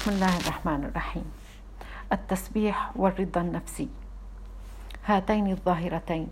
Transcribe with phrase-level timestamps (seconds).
[0.00, 1.24] بسم الله الرحمن الرحيم.
[2.12, 3.88] التسبيح والرضا النفسي.
[5.06, 6.28] هاتين الظاهرتين.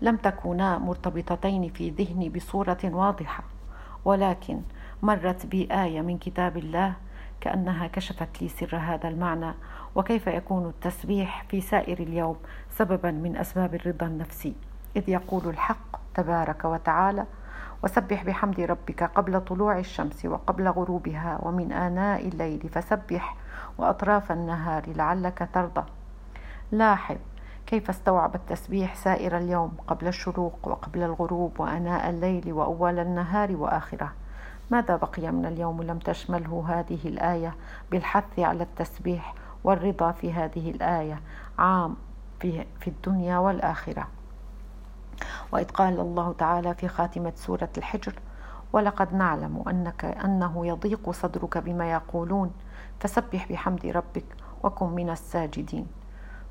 [0.00, 3.44] لم تكونا مرتبطتين في ذهني بصورة واضحة
[4.04, 4.60] ولكن
[5.02, 6.94] مرت بي آية من كتاب الله
[7.40, 9.54] كأنها كشفت لي سر هذا المعنى
[9.94, 12.36] وكيف يكون التسبيح في سائر اليوم
[12.70, 14.54] سببا من أسباب الرضا النفسي
[14.96, 17.26] إذ يقول الحق تبارك وتعالى
[17.82, 23.36] وسبح بحمد ربك قبل طلوع الشمس وقبل غروبها ومن آناء الليل فسبح
[23.78, 25.84] وأطراف النهار لعلك ترضى.
[26.72, 27.16] لاحظ
[27.66, 34.12] كيف استوعب التسبيح سائر اليوم قبل الشروق وقبل الغروب وأناء الليل وأول النهار وآخره؟
[34.70, 37.54] ماذا بقي من اليوم لم تشمله هذه الآية
[37.90, 41.20] بالحث على التسبيح والرضا في هذه الآية؟
[41.58, 41.96] عام
[42.40, 44.08] في, الدنيا والآخرة.
[45.52, 48.14] وإذ قال الله تعالى في خاتمة سورة الحجر
[48.72, 52.52] ولقد نعلم أنك أنه يضيق صدرك بما يقولون
[53.00, 54.24] فسبح بحمد ربك
[54.62, 55.86] وكن من الساجدين.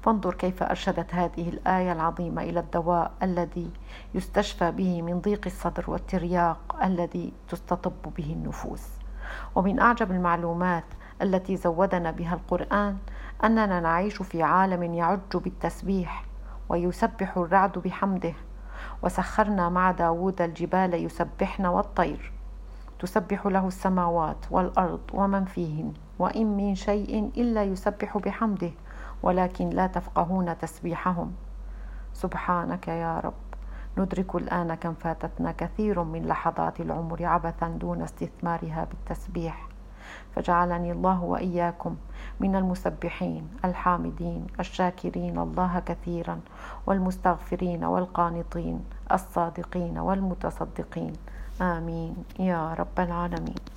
[0.01, 3.71] فانظر كيف أرشدت هذه الآية العظيمة إلى الدواء الذي
[4.15, 8.87] يستشفى به من ضيق الصدر والترياق الذي تستطب به النفوس.
[9.55, 10.83] ومن أعجب المعلومات
[11.21, 12.97] التي زودنا بها القرآن
[13.43, 16.25] أننا نعيش في عالم يعج بالتسبيح
[16.69, 18.33] ويسبح الرعد بحمده
[19.03, 22.31] وسخرنا مع داود الجبال يسبحن والطير.
[22.99, 28.71] تسبح له السماوات والأرض ومن فيهن وإن من شيء إلا يسبح بحمده
[29.23, 31.33] ولكن لا تفقهون تسبيحهم.
[32.13, 33.33] سبحانك يا رب.
[33.97, 39.67] ندرك الآن كم فاتتنا كثير من لحظات العمر عبثا دون استثمارها بالتسبيح.
[40.35, 41.95] فجعلني الله وإياكم
[42.39, 46.39] من المسبحين الحامدين الشاكرين الله كثيرا
[46.87, 51.13] والمستغفرين والقانطين الصادقين والمتصدقين.
[51.61, 52.15] آمين.
[52.39, 53.76] يا رب العالمين.